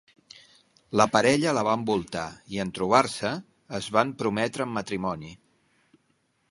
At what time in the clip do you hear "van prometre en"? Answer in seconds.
3.99-4.77